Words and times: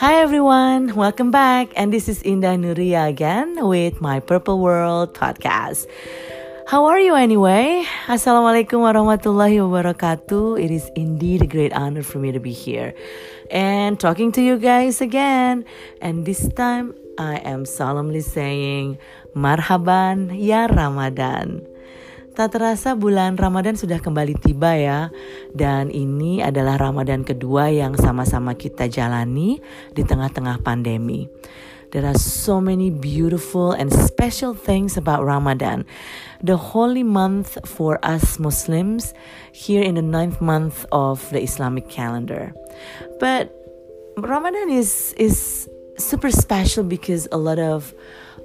Hi 0.00 0.24
everyone, 0.24 0.96
welcome 0.96 1.30
back. 1.30 1.76
And 1.76 1.92
this 1.92 2.08
is 2.08 2.22
Indah 2.22 2.56
Nuria 2.56 3.04
again 3.04 3.60
with 3.60 4.00
my 4.00 4.16
Purple 4.16 4.56
World 4.56 5.12
podcast. 5.12 5.84
How 6.72 6.88
are 6.88 6.96
you 6.96 7.12
anyway? 7.12 7.84
Assalamualaikum 8.08 8.80
warahmatullahi 8.80 9.60
wabarakatuh. 9.60 10.56
It 10.56 10.72
is 10.72 10.88
indeed 10.96 11.44
a 11.44 11.46
great 11.46 11.76
honor 11.76 12.00
for 12.00 12.16
me 12.16 12.32
to 12.32 12.40
be 12.40 12.48
here 12.48 12.96
and 13.52 14.00
talking 14.00 14.32
to 14.32 14.40
you 14.40 14.56
guys 14.56 15.04
again. 15.04 15.68
And 16.00 16.24
this 16.24 16.48
time 16.56 16.96
I 17.20 17.44
am 17.44 17.68
solemnly 17.68 18.24
saying 18.24 18.96
Marhaban 19.36 20.32
ya 20.32 20.64
Ramadan. 20.72 21.69
Tak 22.30 22.54
terasa 22.54 22.94
bulan 22.94 23.34
Ramadan 23.34 23.74
sudah 23.74 23.98
kembali 23.98 24.38
tiba 24.38 24.78
ya. 24.78 25.10
Dan 25.50 25.90
ini 25.90 26.38
adalah 26.38 26.78
Ramadan 26.78 27.26
kedua 27.26 27.68
yang 27.74 27.98
sama-sama 27.98 28.54
kita 28.54 28.86
jalani 28.86 29.58
di 29.92 30.02
tengah-tengah 30.06 30.62
pandemi. 30.62 31.26
There 31.90 32.06
are 32.06 32.14
so 32.14 32.62
many 32.62 32.86
beautiful 32.94 33.74
and 33.74 33.90
special 33.90 34.54
things 34.54 34.94
about 34.94 35.26
Ramadan. 35.26 35.82
The 36.38 36.54
holy 36.54 37.02
month 37.02 37.58
for 37.66 37.98
us 38.06 38.38
Muslims 38.38 39.10
here 39.50 39.82
in 39.82 39.98
the 39.98 40.06
ninth 40.06 40.38
month 40.38 40.86
of 40.94 41.26
the 41.34 41.42
Islamic 41.42 41.90
calendar. 41.90 42.54
But 43.18 43.50
Ramadan 44.14 44.70
is, 44.70 45.18
is 45.18 45.66
super 45.98 46.30
special 46.30 46.86
because 46.86 47.26
a 47.34 47.36
lot 47.36 47.58
of 47.58 47.90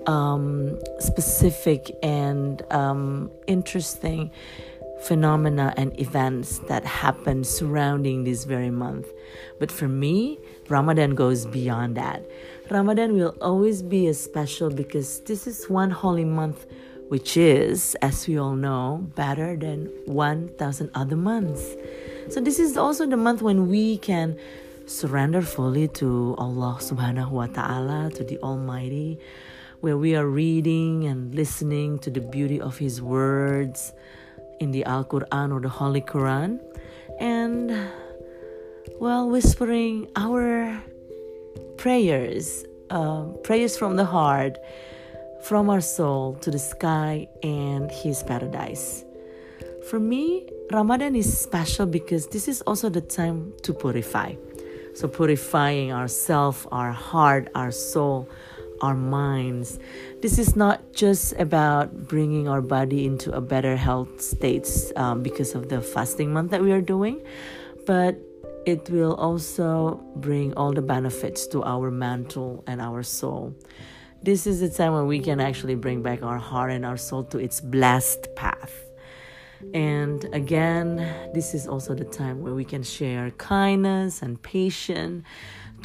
um, 0.07 0.79
specific 0.99 1.91
and 2.03 2.61
um, 2.71 3.31
interesting 3.47 4.31
phenomena 5.01 5.73
and 5.77 5.97
events 5.99 6.59
that 6.67 6.85
happen 6.85 7.43
surrounding 7.43 8.23
this 8.23 8.43
very 8.45 8.71
month. 8.71 9.07
But 9.59 9.71
for 9.71 9.87
me, 9.87 10.39
Ramadan 10.69 11.15
goes 11.15 11.45
beyond 11.45 11.95
that. 11.97 12.25
Ramadan 12.69 13.13
will 13.13 13.35
always 13.41 13.81
be 13.81 14.07
a 14.07 14.13
special 14.13 14.69
because 14.69 15.19
this 15.21 15.45
is 15.45 15.69
one 15.69 15.91
holy 15.91 16.25
month 16.25 16.65
which 17.09 17.37
is, 17.37 17.95
as 18.01 18.27
we 18.27 18.39
all 18.39 18.55
know, 18.55 19.07
better 19.15 19.55
than 19.55 19.91
1,000 20.05 20.89
other 20.95 21.15
months. 21.15 21.75
So, 22.29 22.41
this 22.41 22.57
is 22.57 22.77
also 22.77 23.05
the 23.05 23.15
month 23.15 23.43
when 23.43 23.69
we 23.69 23.99
can 23.99 24.39
surrender 24.87 25.43
fully 25.43 25.87
to 25.89 26.33
Allah 26.39 26.77
subhanahu 26.81 27.29
wa 27.29 27.45
ta'ala, 27.45 28.09
to 28.15 28.23
the 28.23 28.39
Almighty 28.39 29.19
where 29.85 29.99
we 29.99 30.15
are 30.15 30.25
reading 30.25 31.05
and 31.05 31.35
listening 31.35 31.99
to 31.99 32.09
the 32.09 32.19
beauty 32.19 32.59
of 32.59 32.75
His 32.75 33.03
words 33.03 33.93
in 34.59 34.71
the 34.71 34.83
Al 34.85 35.05
Quran 35.05 35.53
or 35.53 35.59
the 35.59 35.69
Holy 35.69 36.01
Quran, 36.01 36.59
and 37.19 37.69
well, 38.99 39.29
whispering 39.29 40.07
our 40.15 40.81
prayers, 41.77 42.65
uh, 42.89 43.25
prayers 43.43 43.77
from 43.77 43.95
the 43.95 44.05
heart, 44.05 44.57
from 45.43 45.69
our 45.69 45.81
soul 45.81 46.33
to 46.41 46.49
the 46.49 46.57
sky 46.57 47.27
and 47.43 47.91
His 47.91 48.23
paradise. 48.23 49.05
For 49.91 49.99
me, 49.99 50.49
Ramadan 50.71 51.15
is 51.15 51.29
special 51.37 51.85
because 51.85 52.25
this 52.29 52.47
is 52.47 52.61
also 52.61 52.89
the 52.89 53.01
time 53.01 53.53
to 53.61 53.71
purify. 53.71 54.33
So, 54.95 55.07
purifying 55.07 55.91
ourself, 55.91 56.65
our 56.71 56.91
heart, 56.91 57.49
our 57.53 57.69
soul 57.69 58.27
our 58.81 58.95
minds. 58.95 59.79
This 60.21 60.39
is 60.39 60.55
not 60.55 60.93
just 60.93 61.33
about 61.33 62.07
bringing 62.07 62.47
our 62.47 62.61
body 62.61 63.05
into 63.05 63.31
a 63.31 63.41
better 63.41 63.75
health 63.75 64.21
states 64.21 64.91
um, 64.95 65.23
because 65.23 65.55
of 65.55 65.69
the 65.69 65.81
fasting 65.81 66.33
month 66.33 66.51
that 66.51 66.61
we 66.61 66.71
are 66.71 66.81
doing, 66.81 67.21
but 67.85 68.17
it 68.65 68.89
will 68.89 69.13
also 69.15 70.03
bring 70.15 70.53
all 70.55 70.73
the 70.73 70.81
benefits 70.81 71.45
to 71.47 71.63
our 71.63 71.91
mental 71.91 72.63
and 72.67 72.81
our 72.81 73.03
soul. 73.03 73.55
This 74.23 74.47
is 74.47 74.59
the 74.59 74.69
time 74.69 74.93
when 74.93 75.05
we 75.05 75.19
can 75.19 75.39
actually 75.39 75.75
bring 75.75 76.01
back 76.01 76.23
our 76.23 76.39
heart 76.39 76.71
and 76.71 76.83
our 76.85 76.97
soul 76.97 77.23
to 77.25 77.37
its 77.37 77.61
blessed 77.61 78.35
path. 78.35 78.73
And 79.73 80.25
again, 80.33 80.95
this 81.33 81.53
is 81.53 81.67
also 81.67 81.93
the 81.93 82.05
time 82.05 82.41
where 82.41 82.53
we 82.53 82.65
can 82.65 82.83
share 82.83 83.31
kindness 83.31 84.21
and 84.21 84.41
patience 84.41 85.25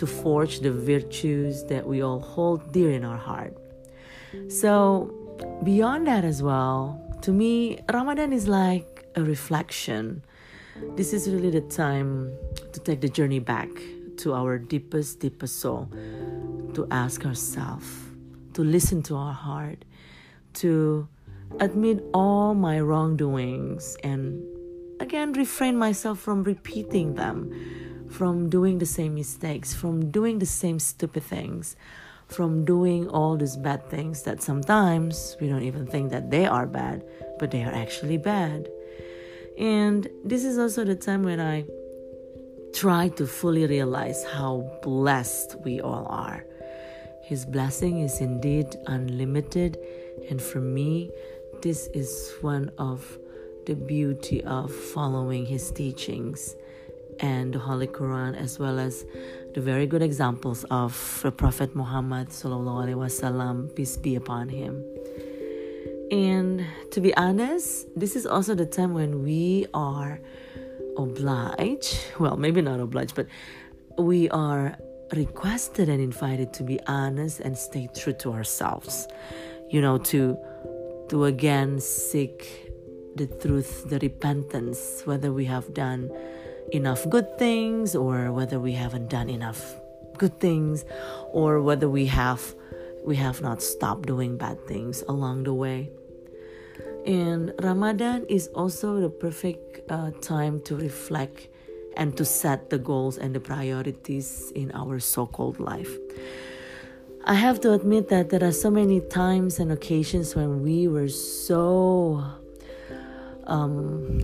to 0.01 0.07
forge 0.07 0.61
the 0.61 0.73
virtues 0.73 1.63
that 1.65 1.87
we 1.87 2.01
all 2.01 2.21
hold 2.21 2.73
dear 2.73 2.91
in 2.91 3.05
our 3.05 3.19
heart. 3.19 3.55
So, 4.49 5.13
beyond 5.63 6.07
that 6.07 6.25
as 6.25 6.43
well, 6.43 6.97
to 7.21 7.31
me, 7.31 7.81
Ramadan 7.93 8.33
is 8.33 8.49
like 8.49 9.05
a 9.15 9.23
reflection. 9.23 10.25
This 10.97 11.13
is 11.13 11.29
really 11.29 11.51
the 11.51 11.61
time 11.61 12.33
to 12.73 12.81
take 12.81 13.03
the 13.03 13.11
journey 13.11 13.41
back 13.41 13.69
to 14.25 14.33
our 14.33 14.57
deepest, 14.57 15.21
deepest 15.21 15.61
soul, 15.61 15.93
to 16.73 16.89
ask 16.91 17.27
ourselves, 17.27 17.87
to 18.55 18.65
listen 18.65 19.03
to 19.03 19.17
our 19.17 19.35
heart, 19.35 19.85
to 20.65 21.07
admit 21.61 22.03
all 22.15 22.55
my 22.55 22.81
wrongdoings, 22.81 23.99
and 24.03 24.43
again 24.99 25.35
refrain 25.35 25.77
myself 25.77 26.19
from 26.19 26.43
repeating 26.43 27.17
them 27.17 27.53
from 28.11 28.51
doing 28.51 28.79
the 28.79 28.87
same 28.87 29.15
mistakes, 29.15 29.73
from 29.73 30.11
doing 30.11 30.39
the 30.39 30.47
same 30.47 30.79
stupid 30.79 31.23
things, 31.23 31.77
from 32.27 32.65
doing 32.65 33.09
all 33.09 33.37
these 33.37 33.57
bad 33.57 33.89
things 33.89 34.23
that 34.23 34.43
sometimes 34.43 35.37
we 35.41 35.49
don't 35.49 35.63
even 35.63 35.87
think 35.87 36.11
that 36.11 36.31
they 36.31 36.47
are 36.47 36.67
bad, 36.67 37.05
but 37.39 37.51
they 37.51 37.63
are 37.63 37.73
actually 37.73 38.19
bad. 38.19 38.69
And 39.59 40.09
this 40.25 40.45
is 40.45 40.59
also 40.59 40.85
the 40.85 40.97
time 40.97 41.23
when 41.23 41.41
I 41.41 41.65
try 42.75 43.09
to 43.09 43.27
fully 43.27 43.67
realize 43.67 44.25
how 44.25 44.71
blessed 44.83 45.57
we 45.65 45.81
all 45.81 46.07
are. 46.09 46.45
His 47.23 47.45
blessing 47.45 48.01
is 48.01 48.21
indeed 48.21 48.77
unlimited, 48.87 49.79
and 50.29 50.41
for 50.41 50.61
me, 50.61 51.11
this 51.63 51.89
is 51.95 52.33
one 52.41 52.71
of 52.79 53.19
the 53.67 53.75
beauty 53.75 54.43
of 54.45 54.73
following 54.73 55.47
his 55.47 55.71
teachings 55.71 56.57
and 57.21 57.53
the 57.53 57.59
Holy 57.59 57.87
Quran, 57.87 58.37
as 58.37 58.59
well 58.59 58.79
as 58.79 59.05
the 59.55 59.61
very 59.61 59.87
good 59.87 60.03
examples 60.03 60.65
of 60.71 61.21
the 61.23 61.31
Prophet 61.31 61.75
Muhammad 61.77 62.29
wasallam, 62.29 63.75
peace 63.75 63.97
be 63.97 64.17
upon 64.17 64.49
him. 64.49 64.83
And 66.11 66.67
to 66.91 67.01
be 67.01 67.15
honest, 67.17 67.87
this 67.95 68.17
is 68.17 68.27
also 68.27 68.55
the 68.55 68.67
time 68.67 68.95
when 68.95 69.23
we 69.23 69.67
are 69.75 70.21
obliged, 70.97 71.99
well, 72.19 72.37
maybe 72.37 72.61
not 72.61 72.81
obliged, 72.81 73.15
but 73.15 73.27
we 73.99 74.29
are 74.31 74.77
requested 75.15 75.89
and 75.89 76.01
invited 76.01 76.53
to 76.55 76.63
be 76.63 76.81
honest 76.87 77.41
and 77.41 77.57
stay 77.57 77.89
true 77.97 78.13
to 78.15 78.33
ourselves. 78.33 79.07
You 79.71 79.81
know, 79.81 79.99
to 79.99 80.37
to 81.11 81.25
again 81.25 81.81
seek 81.81 82.71
the 83.17 83.27
truth, 83.27 83.89
the 83.89 83.99
repentance, 83.99 85.03
whether 85.05 85.33
we 85.33 85.45
have 85.45 85.75
done 85.75 86.11
enough 86.73 87.09
good 87.09 87.39
things 87.39 87.95
or 87.95 88.33
whether 88.33 88.59
we 88.59 88.73
haven't 88.73 89.09
done 89.09 89.29
enough 89.29 89.75
good 90.19 90.39
things 90.41 90.85
or 91.33 91.61
whether 91.63 91.89
we 91.89 92.07
have 92.07 92.55
we 93.07 93.17
have 93.17 93.41
not 93.41 93.63
stopped 93.63 94.07
doing 94.07 94.37
bad 94.37 94.59
things 94.67 95.03
along 95.09 95.45
the 95.45 95.55
way. 95.55 95.91
And 97.07 97.55
ramadan 97.61 98.27
is 98.29 98.49
also 98.49 99.01
the 99.01 99.09
perfect 99.09 99.91
uh, 99.91 100.11
time 100.21 100.61
to 100.69 100.77
reflect 100.77 101.49
and 101.97 102.17
to 102.17 102.25
set 102.25 102.71
the 102.71 102.79
goals 102.79 103.17
and 103.19 103.35
the 103.35 103.41
priorities 103.41 104.53
in 104.55 104.71
our 104.73 105.01
so-called 105.01 105.59
life. 105.59 105.91
I 107.25 107.35
have 107.35 107.61
to 107.63 107.73
admit 107.73 108.09
that 108.09 108.31
there 108.31 108.45
are 108.45 108.53
so 108.53 108.71
many 108.71 109.01
times 109.01 109.59
and 109.59 109.73
occasions 109.73 110.35
when 110.35 110.63
we 110.63 110.89
were 110.89 111.09
so 111.09 112.25
um, 113.47 114.23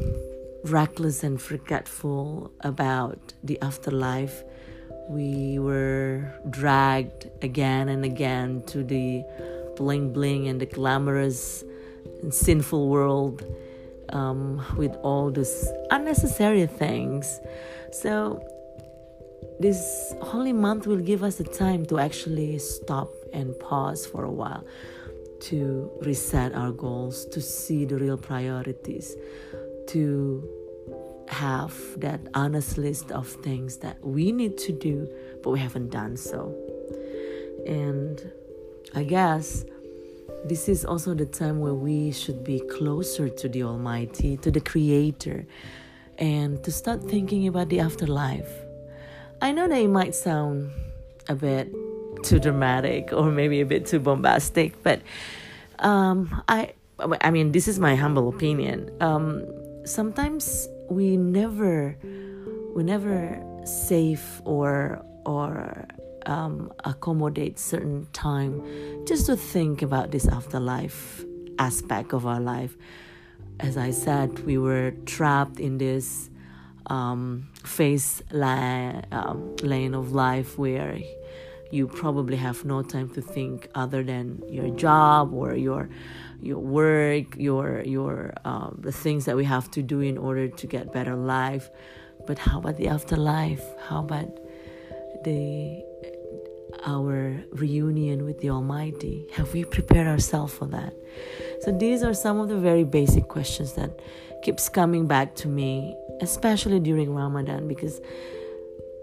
reckless 0.71 1.22
and 1.22 1.41
forgetful 1.41 2.50
about 2.61 3.32
the 3.43 3.61
afterlife. 3.62 4.43
We 5.08 5.58
were 5.58 6.32
dragged 6.50 7.31
again 7.43 7.88
and 7.88 8.05
again 8.05 8.62
to 8.67 8.82
the 8.82 9.25
bling 9.76 10.12
bling 10.12 10.49
and 10.49 10.61
the 10.61 10.67
glamorous 10.67 11.64
and 12.23 12.32
sinful 12.35 12.88
world 12.88 13.44
um, 14.11 14.64
with 14.76 14.94
all 15.02 15.31
these 15.31 15.69
unnecessary 15.91 16.67
things. 16.67 17.41
So, 17.93 18.43
this 19.61 20.14
holy 20.20 20.52
month 20.52 20.87
will 20.87 20.99
give 20.99 21.23
us 21.23 21.37
the 21.37 21.44
time 21.44 21.87
to 21.87 21.99
actually 21.99 22.58
stop 22.58 23.11
and 23.32 23.58
pause 23.58 24.05
for 24.05 24.25
a 24.25 24.31
while 24.31 24.64
to 25.38 25.91
reset 26.02 26.55
our 26.55 26.73
goals, 26.73 27.26
to 27.26 27.41
see 27.41 27.85
the 27.85 27.96
real 27.96 28.17
priorities, 28.17 29.14
to 29.88 30.49
have 31.28 31.75
that 32.00 32.20
honest 32.34 32.78
list 32.78 33.11
of 33.11 33.28
things 33.28 33.78
that 33.78 34.05
we 34.05 34.32
need 34.32 34.58
to 34.58 34.73
do, 34.73 35.08
but 35.43 35.50
we 35.50 35.58
haven't 35.58 35.90
done 35.90 36.17
so. 36.17 36.55
And 37.67 38.31
I 38.94 39.02
guess 39.02 39.64
this 40.44 40.69
is 40.69 40.84
also 40.84 41.14
the 41.14 41.26
time 41.26 41.61
where 41.61 41.75
we 41.75 42.12
should 42.12 42.44
be 42.44 42.61
closer 42.61 43.28
to 43.28 43.49
the 43.49 43.64
Almighty, 43.64 44.37
to 44.38 44.50
the 44.50 44.61
Creator, 44.61 45.46
and 46.19 46.62
to 46.64 46.70
start 46.70 47.02
thinking 47.02 47.49
about 47.49 47.69
the 47.69 47.81
afterlife. 47.81 48.50
I 49.43 49.52
know 49.52 49.69
that 49.69 49.79
it 49.79 49.88
might 49.88 50.14
sound 50.14 50.70
a 51.29 51.34
bit 51.34 51.72
too 52.22 52.38
dramatic 52.38 53.12
or 53.12 53.31
maybe 53.31 53.61
a 53.61 53.67
bit 53.67 53.87
too 53.87 53.99
bombastic, 53.99 54.82
but 54.82 55.02
um, 55.81 56.43
I 56.49 56.72
I 57.20 57.31
mean 57.31 57.52
this 57.52 57.69
is 57.69 57.79
my 57.79 57.94
humble 57.94 58.29
opinion. 58.29 58.90
Um, 59.00 59.44
sometimes 59.84 60.69
we 60.88 61.17
never 61.17 61.97
we 62.75 62.83
never 62.83 63.43
save 63.65 64.23
or 64.44 65.05
or 65.25 65.87
um, 66.27 66.73
accommodate 66.85 67.59
certain 67.59 68.06
time 68.12 68.62
just 69.06 69.27
to 69.27 69.37
think 69.37 69.83
about 69.83 70.11
this 70.11 70.27
afterlife 70.29 71.25
aspect 71.59 72.12
of 72.12 72.27
our 72.27 72.41
life. 72.41 72.77
As 73.61 73.77
I 73.77 73.91
said, 73.91 74.41
we 74.41 74.59
were 74.59 74.93
trapped 75.06 75.59
in 75.59 75.79
this 75.79 76.29
um, 76.87 77.49
phase 77.65 78.23
la- 78.31 79.00
um, 79.12 79.56
lane 79.62 79.94
of 79.94 80.12
life 80.12 80.59
where 80.59 80.99
you 81.71 81.89
probably 81.89 82.37
have 82.37 82.65
no 82.65 82.83
time 82.83 83.09
to 83.11 83.21
think 83.21 83.69
other 83.75 84.03
than 84.03 84.43
your 84.49 84.69
job 84.77 85.33
or 85.33 85.55
your 85.55 85.89
your 86.41 86.59
work, 86.59 87.37
your 87.37 87.83
your 87.83 88.35
um, 88.45 88.79
the 88.83 88.93
things 88.93 89.25
that 89.25 89.37
we 89.37 89.45
have 89.45 89.71
to 89.73 89.83
do 89.83 90.01
in 90.01 90.19
order 90.19 90.49
to 90.49 90.67
get 90.67 90.93
better 90.93 91.17
life. 91.17 91.71
But 92.27 92.39
how 92.39 92.59
about 92.59 92.77
the 92.77 92.89
afterlife? 92.89 93.65
How 93.89 94.01
about 94.01 94.29
the 95.25 95.83
our 96.85 97.43
reunion 97.53 98.25
with 98.25 98.41
the 98.41 98.51
Almighty? 98.51 99.27
Have 99.33 99.53
we 99.53 99.65
prepared 99.65 100.07
ourselves 100.07 100.53
for 100.55 100.67
that? 100.67 100.93
So 101.63 101.73
these 101.73 102.03
are 102.03 102.15
some 102.15 102.39
of 102.39 102.49
the 102.49 102.59
very 102.59 102.85
basic 102.85 103.29
questions 103.29 103.73
that 103.75 103.99
keeps 104.43 104.69
coming 104.69 105.07
back 105.07 105.35
to 105.37 105.49
me, 105.49 105.97
especially 106.21 106.81
during 106.81 107.15
Ramadan, 107.15 107.67
because 107.67 108.01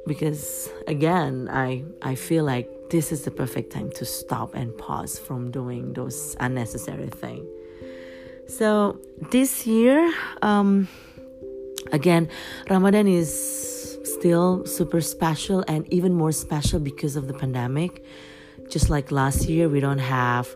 because 0.05 0.69
again, 0.88 1.50
I 1.51 1.83
I 2.01 2.15
feel 2.15 2.44
like 2.44 2.69
this 2.89 3.11
is 3.11 3.23
the 3.23 3.31
perfect 3.31 3.71
time 3.71 3.91
to 3.91 4.05
stop 4.05 4.53
and 4.53 4.77
pause 4.77 5.17
from 5.17 5.51
doing 5.51 5.94
those 5.94 6.35
unnecessary 6.39 7.09
things. 7.09 7.47
So 8.47 9.00
this 9.31 9.65
year, 9.65 10.13
um, 10.41 10.88
again, 11.91 12.29
Ramadan 12.69 13.07
is 13.07 13.97
still 14.03 14.65
super 14.65 15.01
special 15.01 15.63
and 15.67 15.91
even 15.91 16.13
more 16.13 16.31
special 16.31 16.79
because 16.79 17.15
of 17.15 17.27
the 17.27 17.33
pandemic. 17.33 18.03
Just 18.69 18.89
like 18.89 19.11
last 19.11 19.50
year, 19.50 19.69
we 19.69 19.79
don't 19.79 20.00
have 20.00 20.55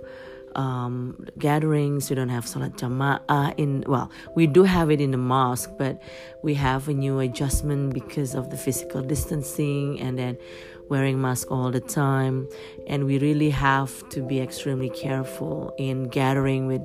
um, 0.57 1.25
gatherings, 1.37 2.09
we 2.09 2.15
don't 2.15 2.29
have 2.29 2.47
Salat 2.47 2.73
Jama'ah 2.73 3.53
in, 3.57 3.83
well, 3.87 4.11
we 4.35 4.47
do 4.47 4.63
have 4.63 4.89
it 4.91 4.99
in 4.99 5.11
the 5.11 5.17
mosque, 5.17 5.71
but 5.77 6.01
we 6.41 6.55
have 6.55 6.87
a 6.87 6.93
new 6.93 7.19
adjustment 7.19 7.93
because 7.93 8.35
of 8.35 8.49
the 8.49 8.57
physical 8.57 9.01
distancing 9.01 9.99
and 10.01 10.17
then 10.17 10.37
wearing 10.89 11.21
mask 11.21 11.51
all 11.51 11.71
the 11.71 11.79
time. 11.79 12.49
And 12.87 13.05
we 13.05 13.19
really 13.19 13.51
have 13.51 14.07
to 14.09 14.21
be 14.21 14.39
extremely 14.41 14.89
careful 14.89 15.73
in 15.77 16.09
gathering 16.09 16.67
with 16.67 16.81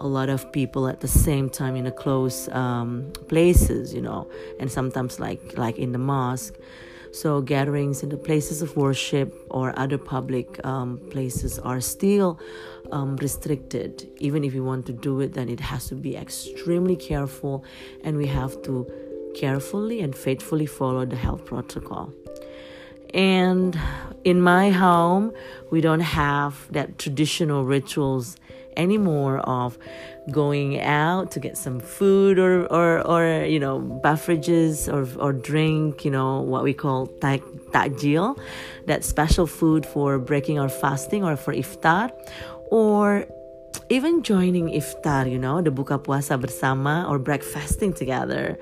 a 0.00 0.06
lot 0.06 0.28
of 0.28 0.52
people 0.52 0.86
at 0.86 1.00
the 1.00 1.08
same 1.08 1.50
time 1.50 1.74
in 1.74 1.86
a 1.86 1.90
close 1.90 2.48
um, 2.50 3.12
places, 3.28 3.92
you 3.92 4.00
know, 4.00 4.30
and 4.60 4.70
sometimes 4.70 5.18
like 5.18 5.58
like 5.58 5.76
in 5.78 5.92
the 5.92 5.98
mosque. 5.98 6.54
So 7.12 7.40
gatherings 7.40 8.02
in 8.02 8.08
the 8.08 8.16
places 8.16 8.62
of 8.62 8.76
worship 8.76 9.34
or 9.50 9.78
other 9.78 9.98
public 9.98 10.64
um, 10.64 10.98
places 11.10 11.58
are 11.58 11.80
still 11.80 12.38
um, 12.92 13.16
restricted. 13.16 14.08
Even 14.18 14.44
if 14.44 14.54
you 14.54 14.64
want 14.64 14.86
to 14.86 14.92
do 14.92 15.20
it, 15.20 15.32
then 15.34 15.48
it 15.48 15.60
has 15.60 15.88
to 15.88 15.94
be 15.94 16.16
extremely 16.16 16.96
careful, 16.96 17.64
and 18.04 18.16
we 18.16 18.26
have 18.26 18.60
to 18.62 18.90
carefully 19.34 20.00
and 20.00 20.16
faithfully 20.16 20.66
follow 20.66 21.04
the 21.04 21.16
health 21.16 21.44
protocol. 21.44 22.12
And 23.14 23.78
in 24.24 24.40
my 24.40 24.70
home, 24.70 25.32
we 25.70 25.80
don't 25.80 26.00
have 26.00 26.70
that 26.72 26.98
traditional 26.98 27.64
rituals 27.64 28.36
anymore 28.76 29.38
of 29.40 29.76
going 30.30 30.80
out 30.80 31.32
to 31.32 31.40
get 31.40 31.56
some 31.56 31.80
food 31.80 32.38
or 32.38 32.66
or, 32.72 33.04
or 33.06 33.44
you 33.44 33.58
know 33.58 33.80
beverages 33.80 34.88
or 34.88 35.08
or 35.18 35.32
drink 35.32 36.04
you 36.04 36.10
know 36.10 36.40
what 36.42 36.62
we 36.62 36.72
call 36.72 37.08
takjil 37.08 38.38
that 38.86 39.04
special 39.04 39.46
food 39.46 39.86
for 39.86 40.18
breaking 40.18 40.58
our 40.58 40.68
fasting 40.68 41.24
or 41.24 41.36
for 41.36 41.54
iftar. 41.54 42.10
Or 42.70 43.26
even 43.88 44.22
joining 44.22 44.68
iftar, 44.68 45.30
you 45.30 45.38
know, 45.38 45.60
the 45.60 45.70
buka 45.70 45.98
puasa 46.02 46.40
bersama 46.40 47.08
or 47.08 47.18
breakfasting 47.18 47.92
together, 47.92 48.58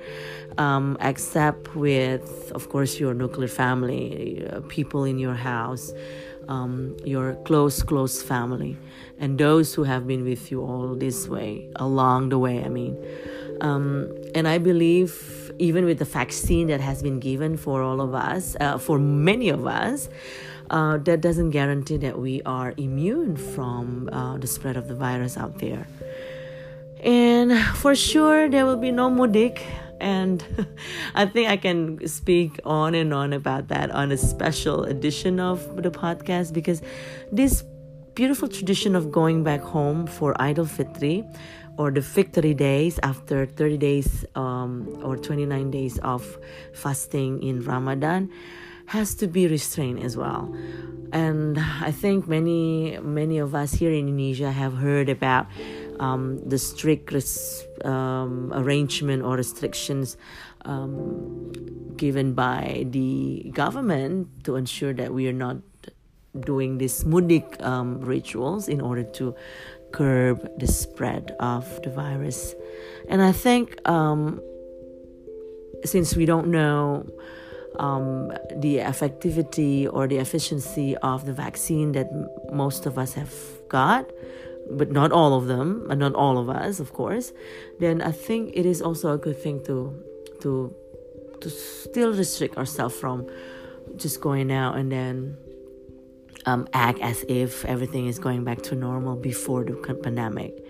um, 0.57 0.97
except 1.01 1.75
with, 1.75 2.51
of 2.55 2.69
course, 2.69 2.99
your 2.99 3.13
nuclear 3.13 3.47
family, 3.47 4.47
uh, 4.49 4.61
people 4.69 5.03
in 5.03 5.19
your 5.19 5.35
house, 5.35 5.93
um, 6.47 6.95
your 7.03 7.35
close, 7.43 7.83
close 7.83 8.21
family 8.21 8.77
and 9.19 9.37
those 9.37 9.73
who 9.73 9.83
have 9.83 10.07
been 10.07 10.23
with 10.23 10.51
you 10.51 10.61
all 10.61 10.95
this 10.95 11.27
way, 11.27 11.69
along 11.75 12.29
the 12.29 12.39
way, 12.39 12.63
I 12.63 12.69
mean. 12.69 12.97
Um, 13.61 14.09
and 14.35 14.47
I 14.47 14.59
believe, 14.59 15.51
even 15.57 15.85
with 15.85 15.97
the 15.97 16.05
vaccine 16.05 16.67
that 16.67 16.79
has 16.79 17.01
been 17.01 17.19
given 17.19 17.57
for 17.57 17.81
all 17.81 17.99
of 17.99 18.13
us, 18.13 18.55
uh, 18.59 18.77
for 18.77 18.99
many 18.99 19.49
of 19.49 19.65
us, 19.65 20.09
uh, 20.69 20.97
that 20.97 21.21
doesn't 21.21 21.51
guarantee 21.51 21.97
that 21.97 22.19
we 22.19 22.41
are 22.43 22.73
immune 22.77 23.35
from 23.35 24.09
uh, 24.11 24.37
the 24.37 24.47
spread 24.47 24.77
of 24.77 24.87
the 24.87 24.95
virus 24.95 25.37
out 25.37 25.59
there. 25.59 25.87
And 27.03 27.57
for 27.77 27.95
sure, 27.95 28.49
there 28.49 28.65
will 28.65 28.77
be 28.77 28.91
no 28.91 29.09
mudik. 29.09 29.61
And 29.99 30.43
I 31.15 31.25
think 31.25 31.49
I 31.49 31.57
can 31.57 32.05
speak 32.07 32.59
on 32.65 32.95
and 32.95 33.13
on 33.13 33.33
about 33.33 33.67
that 33.69 33.91
on 33.91 34.11
a 34.11 34.17
special 34.17 34.83
edition 34.83 35.39
of 35.39 35.81
the 35.81 35.91
podcast 35.91 36.53
because 36.53 36.81
this 37.31 37.63
beautiful 38.13 38.47
tradition 38.47 38.95
of 38.95 39.11
going 39.11 39.43
back 39.43 39.61
home 39.61 40.07
for 40.07 40.39
Eid 40.41 40.57
al-Fitr 40.57 41.23
or 41.77 41.91
the 41.91 42.01
victory 42.01 42.53
days 42.53 42.99
after 43.03 43.45
30 43.45 43.77
days 43.77 44.25
um, 44.35 44.99
or 45.03 45.15
29 45.15 45.69
days 45.69 45.99
of 45.99 46.37
fasting 46.73 47.41
in 47.43 47.63
Ramadan 47.63 48.31
has 48.87 49.15
to 49.15 49.27
be 49.27 49.47
restrained 49.47 50.01
as 50.03 50.17
well. 50.17 50.53
And 51.13 51.57
I 51.59 51.91
think 51.91 52.27
many 52.27 52.99
many 52.99 53.37
of 53.37 53.55
us 53.55 53.71
here 53.73 53.91
in 53.91 54.07
Indonesia 54.07 54.51
have 54.51 54.75
heard 54.75 55.07
about 55.07 55.47
um, 55.99 56.43
the 56.43 56.57
strict 56.57 57.11
res- 57.11 57.63
um, 57.83 58.51
arrangement 58.53 59.23
or 59.23 59.35
restrictions 59.35 60.17
um, 60.65 61.51
given 61.95 62.33
by 62.33 62.85
the 62.89 63.49
government 63.53 64.27
to 64.43 64.55
ensure 64.55 64.93
that 64.93 65.13
we 65.13 65.27
are 65.27 65.33
not 65.33 65.57
doing 66.37 66.77
these 66.77 67.03
mudik 67.03 67.59
um, 67.63 67.99
rituals 68.01 68.67
in 68.67 68.81
order 68.81 69.03
to 69.03 69.33
curb 69.91 70.43
the 70.59 70.67
spread 70.67 71.35
of 71.39 71.81
the 71.83 71.89
virus. 71.89 72.53
And 73.07 73.21
I 73.21 73.31
think 73.31 73.79
um, 73.87 74.41
since 75.83 76.15
we 76.15 76.25
don't 76.25 76.47
know 76.47 77.07
um, 77.79 78.29
the 78.55 78.77
effectivity 78.77 79.87
or 79.91 80.07
the 80.07 80.17
efficiency 80.17 80.95
of 80.97 81.25
the 81.25 81.33
vaccine 81.33 81.91
that 81.93 82.09
most 82.51 82.85
of 82.85 82.97
us 82.97 83.13
have 83.13 83.33
got, 83.69 84.09
but 84.71 84.91
not 84.91 85.11
all 85.11 85.33
of 85.33 85.47
them, 85.47 85.87
and 85.89 85.99
not 85.99 86.13
all 86.15 86.37
of 86.37 86.49
us, 86.49 86.79
of 86.79 86.93
course, 86.93 87.31
then 87.79 88.01
I 88.01 88.11
think 88.11 88.51
it 88.53 88.65
is 88.65 88.81
also 88.81 89.13
a 89.13 89.17
good 89.17 89.41
thing 89.41 89.63
to 89.65 90.03
to 90.41 90.73
to 91.41 91.49
still 91.49 92.13
restrict 92.13 92.57
ourselves 92.57 92.95
from 92.95 93.27
just 93.95 94.21
going 94.21 94.51
out 94.51 94.75
and 94.77 94.91
then 94.91 95.37
um, 96.45 96.67
act 96.73 96.99
as 96.99 97.23
if 97.27 97.65
everything 97.65 98.07
is 98.07 98.19
going 98.19 98.43
back 98.43 98.61
to 98.63 98.75
normal 98.75 99.15
before 99.15 99.63
the 99.63 99.73
pandemic. 100.03 100.65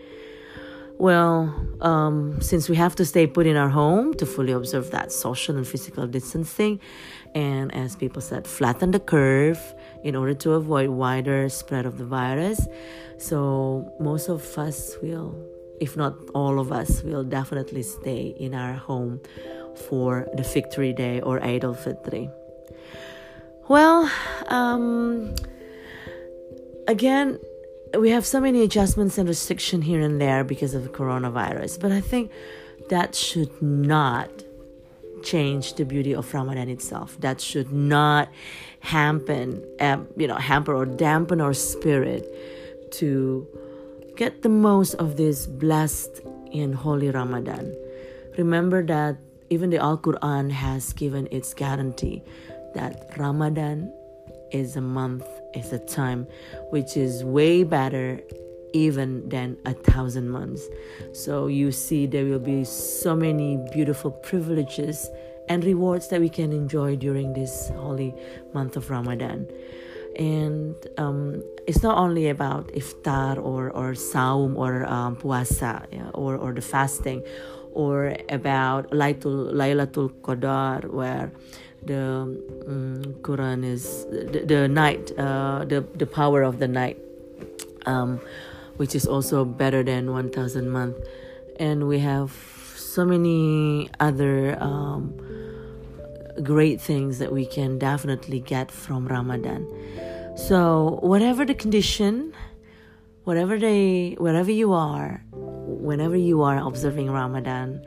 Well, 0.99 1.53
um, 1.81 2.41
since 2.41 2.67
we 2.69 2.75
have 2.75 2.95
to 2.95 3.05
stay 3.05 3.27
put 3.27 3.45
in 3.45 3.55
our 3.55 3.69
home 3.69 4.15
to 4.15 4.25
fully 4.25 4.51
observe 4.51 4.89
that 4.91 5.11
social 5.11 5.55
and 5.55 5.67
physical 5.67 6.07
distancing, 6.07 6.79
and 7.35 7.73
as 7.73 7.95
people 7.95 8.19
said, 8.19 8.47
flatten 8.47 8.89
the 8.91 8.99
curve 8.99 9.59
in 10.03 10.15
order 10.15 10.33
to 10.33 10.53
avoid 10.53 10.89
wider 10.89 11.49
spread 11.49 11.85
of 11.85 11.99
the 11.99 12.05
virus. 12.05 12.67
So 13.19 13.93
most 13.99 14.27
of 14.27 14.57
us 14.57 14.97
will, 15.03 15.35
if 15.79 15.95
not 15.95 16.15
all 16.33 16.59
of 16.59 16.71
us, 16.71 17.03
will 17.03 17.23
definitely 17.23 17.83
stay 17.83 18.35
in 18.39 18.55
our 18.55 18.73
home 18.73 19.21
for 19.87 20.27
the 20.33 20.41
Victory 20.41 20.93
Day 20.93 21.21
or 21.21 21.43
Eid 21.43 21.63
al-Fitr. 21.63 22.31
Well, 23.67 24.09
um, 24.47 25.35
again, 26.87 27.37
we 27.97 28.09
have 28.09 28.25
so 28.25 28.39
many 28.39 28.63
adjustments 28.63 29.17
and 29.17 29.27
restriction 29.27 29.81
here 29.81 30.01
and 30.01 30.19
there 30.19 30.43
because 30.43 30.73
of 30.73 30.83
the 30.83 30.89
coronavirus, 30.89 31.79
but 31.79 31.91
I 31.91 32.01
think 32.01 32.31
that 32.89 33.15
should 33.15 33.61
not 33.61 34.29
change 35.23 35.73
the 35.73 35.85
beauty 35.85 36.13
of 36.13 36.31
Ramadan 36.33 36.69
itself. 36.69 37.19
That 37.19 37.41
should 37.41 37.71
not 37.71 38.29
hamper, 38.79 39.59
um, 39.79 40.07
you 40.15 40.27
know, 40.27 40.35
hamper 40.35 40.73
or 40.73 40.85
dampen 40.85 41.41
our 41.41 41.53
spirit 41.53 42.25
to 42.93 43.47
get 44.15 44.41
the 44.41 44.49
most 44.49 44.93
of 44.95 45.17
this 45.17 45.45
blessed 45.45 46.21
and 46.53 46.73
holy 46.73 47.09
Ramadan. 47.09 47.75
Remember 48.37 48.85
that 48.85 49.17
even 49.49 49.69
the 49.69 49.77
Al 49.77 49.97
Quran 49.97 50.51
has 50.51 50.93
given 50.93 51.27
its 51.31 51.53
guarantee 51.53 52.23
that 52.73 53.09
Ramadan 53.17 53.91
is 54.51 54.75
a 54.75 54.81
month, 54.81 55.25
is 55.57 55.73
a 55.73 55.79
time 55.79 56.27
which 56.69 56.95
is 56.97 57.23
way 57.23 57.63
better 57.63 58.21
even 58.73 59.27
than 59.29 59.57
a 59.65 59.73
thousand 59.73 60.29
months. 60.29 60.67
So 61.13 61.47
you 61.47 61.71
see, 61.71 62.05
there 62.05 62.25
will 62.25 62.39
be 62.39 62.63
so 62.63 63.15
many 63.15 63.57
beautiful 63.73 64.11
privileges 64.11 65.09
and 65.49 65.63
rewards 65.63 66.09
that 66.09 66.19
we 66.19 66.29
can 66.29 66.51
enjoy 66.51 66.95
during 66.95 67.33
this 67.33 67.69
holy 67.75 68.13
month 68.53 68.75
of 68.75 68.89
Ramadan. 68.89 69.47
And 70.17 70.75
um, 70.97 71.43
it's 71.67 71.83
not 71.83 71.97
only 71.97 72.27
about 72.29 72.67
iftar 72.69 73.37
or 73.37 73.69
or 73.69 73.93
saum 73.93 74.57
or 74.57 74.83
um, 74.85 75.15
puasa 75.15 75.85
yeah, 75.93 76.09
or 76.13 76.35
or 76.35 76.53
the 76.53 76.61
fasting, 76.61 77.23
or 77.71 78.15
about 78.29 78.89
Laylatul 78.89 79.53
Laylatul 79.53 80.09
Qadar 80.21 80.89
where 80.89 81.31
the 81.87 82.27
um, 82.67 83.15
Quran 83.21 83.63
is 83.65 84.05
the, 84.11 84.43
the 84.45 84.67
night, 84.67 85.11
uh, 85.17 85.65
the 85.65 85.81
the 85.95 86.05
power 86.05 86.43
of 86.43 86.59
the 86.59 86.67
night. 86.67 86.97
Um, 87.85 88.19
which 88.77 88.95
is 88.95 89.05
also 89.05 89.43
better 89.43 89.83
than 89.83 90.13
1000 90.13 90.69
month 90.69 90.95
and 91.59 91.87
we 91.87 91.99
have 91.99 92.31
so 92.75 93.03
many 93.05 93.89
other 93.99 94.57
um, 94.61 95.13
great 96.43 96.79
things 96.79 97.19
that 97.19 97.33
we 97.33 97.45
can 97.45 97.77
definitely 97.77 98.39
get 98.39 98.71
from 98.71 99.07
ramadan 99.07 99.67
so 100.37 100.99
whatever 101.01 101.43
the 101.43 101.53
condition 101.53 102.33
whatever 103.23 103.57
they 103.57 104.15
wherever 104.19 104.51
you 104.51 104.71
are 104.73 105.23
whenever 105.33 106.15
you 106.15 106.41
are 106.43 106.57
observing 106.57 107.11
ramadan 107.11 107.83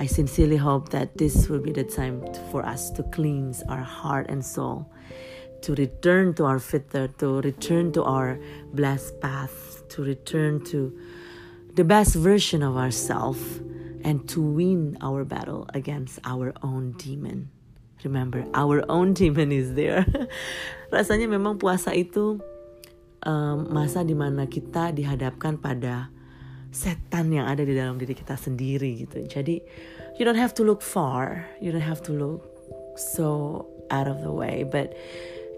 i 0.00 0.06
sincerely 0.08 0.56
hope 0.56 0.88
that 0.88 1.12
this 1.20 1.46
will 1.52 1.60
be 1.60 1.70
the 1.70 1.84
time 1.84 2.24
for 2.50 2.64
us 2.64 2.90
to 2.90 3.04
cleanse 3.12 3.62
our 3.68 3.84
heart 3.84 4.26
and 4.32 4.40
soul 4.40 4.88
to 5.60 5.76
return 5.76 6.32
to 6.34 6.48
our 6.48 6.58
fitr 6.58 7.12
to 7.20 7.44
return 7.44 7.92
to 7.92 8.02
our 8.02 8.40
blessed 8.72 9.20
path 9.20 9.84
to 9.92 10.02
return 10.02 10.58
to 10.64 10.90
the 11.74 11.84
best 11.84 12.14
version 12.14 12.62
of 12.62 12.76
ourselves 12.76 13.60
and 14.02 14.28
to 14.28 14.40
win 14.40 14.96
our 15.00 15.24
battle 15.24 15.68
against 15.74 16.18
our 16.24 16.52
own 16.62 16.92
demon. 16.96 17.50
Remember, 18.02 18.44
our 18.54 18.84
own 18.90 19.12
demon 19.18 19.52
is 19.52 19.74
there. 19.74 20.04
Rasanya 20.92 21.28
memang 21.28 21.60
puasa 21.60 21.92
itu 21.94 22.40
um, 23.22 23.56
masa 23.70 24.02
di 24.02 24.16
mana 24.16 24.48
kita 24.48 24.90
dihadapkan 24.90 25.60
pada 25.60 26.08
setan 26.70 27.34
yang 27.34 27.46
ada 27.50 27.66
di 27.66 27.74
dalam 27.74 27.98
diri 27.98 28.14
kita 28.14 28.38
sendiri 28.38 29.06
gitu. 29.06 29.26
Jadi, 29.26 29.60
you 30.18 30.24
don't 30.26 30.38
have 30.38 30.54
to 30.54 30.62
look 30.62 30.82
far, 30.82 31.46
you 31.58 31.74
don't 31.74 31.84
have 31.84 32.02
to 32.06 32.14
look 32.14 32.46
so 32.96 33.66
out 33.90 34.06
of 34.06 34.22
the 34.22 34.30
way, 34.30 34.62
but 34.62 34.94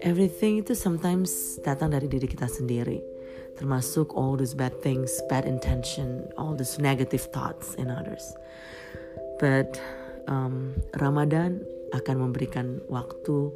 everything 0.01 0.61
itu 0.61 0.73
sometimes 0.73 1.57
datang 1.61 1.93
dari 1.93 2.09
diri 2.09 2.25
kita 2.25 2.49
sendiri 2.49 3.13
termasuk 3.57 4.13
all 4.17 4.35
those 4.35 4.53
bad 4.53 4.73
things, 4.81 5.21
bad 5.29 5.45
intention, 5.45 6.25
all 6.37 6.57
those 6.57 6.81
negative 6.81 7.21
thoughts 7.29 7.75
in 7.77 7.89
others. 7.89 8.33
But 9.37 9.77
um, 10.27 10.77
Ramadan 10.97 11.61
akan 11.93 12.15
memberikan 12.29 12.81
waktu, 12.89 13.53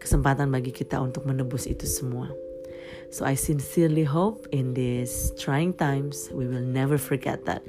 kesempatan 0.00 0.48
bagi 0.48 0.72
kita 0.72 1.00
untuk 1.00 1.28
menebus 1.28 1.68
itu 1.68 1.84
semua. 1.84 2.32
So 3.10 3.24
I 3.24 3.34
sincerely 3.34 4.04
hope 4.04 4.46
in 4.52 4.74
these 4.74 5.32
trying 5.38 5.74
times 5.74 6.28
we 6.32 6.46
will 6.46 6.62
never 6.62 6.98
forget 6.98 7.44
that 7.46 7.62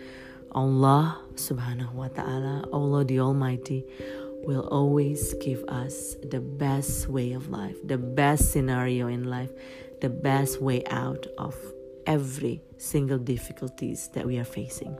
Allah 0.52 1.20
subhanahu 1.36 1.94
wa 1.94 2.08
ta'ala, 2.08 2.68
Allah 2.72 3.04
the 3.04 3.20
Almighty, 3.20 3.86
will 4.46 4.68
always 4.70 5.34
give 5.36 5.64
us 5.68 6.16
the 6.24 6.40
best 6.40 7.10
way 7.10 7.34
of 7.34 7.50
life, 7.50 7.76
the 7.84 7.98
best 7.98 8.52
scenario 8.52 9.08
in 9.08 9.26
life, 9.26 9.52
the 10.02 10.10
best 10.10 10.62
way 10.62 10.84
out 10.86 11.28
of 11.38 11.56
every 12.06 12.62
single 12.78 13.18
difficulties 13.18 14.10
that 14.14 14.26
we 14.26 14.38
are 14.38 14.46
facing. 14.46 14.98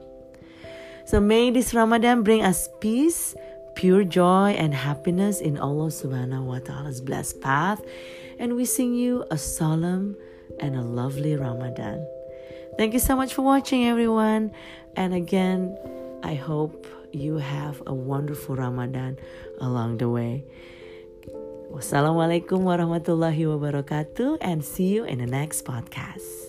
So 1.06 1.20
may 1.20 1.50
this 1.50 1.72
Ramadan 1.72 2.22
bring 2.22 2.42
us 2.42 2.68
peace, 2.80 3.34
pure 3.76 4.02
joy 4.02 4.56
and 4.56 4.74
happiness 4.74 5.40
in 5.40 5.60
Allah 5.60 5.92
subhanahu 5.92 6.48
wa 6.48 6.58
ta'ala's 6.58 7.00
blessed 7.00 7.40
path 7.40 7.84
and 8.40 8.56
wishing 8.56 8.96
you 8.96 9.24
a 9.30 9.38
solemn 9.38 10.16
and 10.58 10.74
a 10.74 10.82
lovely 10.82 11.36
Ramadan. 11.36 12.00
Thank 12.76 12.96
you 12.96 13.00
so 13.00 13.14
much 13.14 13.36
for 13.36 13.42
watching 13.42 13.86
everyone 13.86 14.50
and 14.96 15.14
again 15.14 15.76
I 16.24 16.34
hope 16.34 16.88
you 17.12 17.36
have 17.36 17.82
a 17.86 17.94
wonderful 17.94 18.56
Ramadan 18.56 19.20
along 19.60 19.98
the 19.98 20.08
way. 20.08 20.44
Wassalamualaikum 21.70 22.64
warahmatullahi 22.64 23.44
wabarakatuh 23.44 24.40
and 24.40 24.64
see 24.64 24.88
you 24.96 25.04
in 25.04 25.20
the 25.20 25.28
next 25.28 25.68
podcast. 25.68 26.45